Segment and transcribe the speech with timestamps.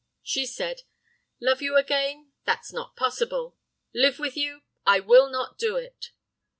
[0.23, 0.81] "She said:
[1.39, 2.31] "'Love you again?
[2.43, 3.57] That's not possible!
[3.93, 4.63] Live with you?
[4.83, 6.07] I will not do it!